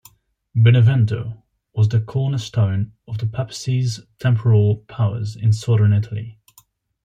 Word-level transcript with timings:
Benevento 0.55 1.43
was 1.75 1.89
the 1.89 2.01
cornerstone 2.01 2.93
of 3.07 3.19
the 3.19 3.27
Papacy's 3.27 3.99
temporal 4.17 4.77
powers 4.87 5.35
in 5.35 5.53
southern 5.53 5.93
Italy. 5.93 6.39